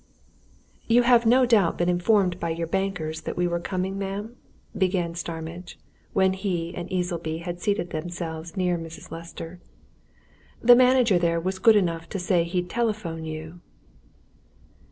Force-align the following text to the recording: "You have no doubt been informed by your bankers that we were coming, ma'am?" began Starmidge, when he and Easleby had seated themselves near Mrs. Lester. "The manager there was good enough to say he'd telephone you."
"You 0.87 1.03
have 1.03 1.27
no 1.27 1.45
doubt 1.45 1.77
been 1.77 1.87
informed 1.87 2.39
by 2.39 2.49
your 2.49 2.65
bankers 2.65 3.21
that 3.21 3.37
we 3.37 3.47
were 3.47 3.59
coming, 3.59 3.99
ma'am?" 3.99 4.35
began 4.75 5.13
Starmidge, 5.13 5.77
when 6.11 6.33
he 6.33 6.73
and 6.73 6.91
Easleby 6.91 7.43
had 7.43 7.61
seated 7.61 7.91
themselves 7.91 8.57
near 8.57 8.79
Mrs. 8.79 9.11
Lester. 9.11 9.59
"The 10.59 10.75
manager 10.75 11.19
there 11.19 11.39
was 11.39 11.59
good 11.59 11.75
enough 11.75 12.09
to 12.09 12.17
say 12.17 12.45
he'd 12.45 12.67
telephone 12.67 13.25
you." 13.25 13.59